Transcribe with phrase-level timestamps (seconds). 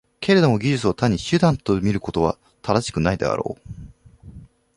[0.19, 3.71] けれども技術を単に手段と見ることは正しくないであろう。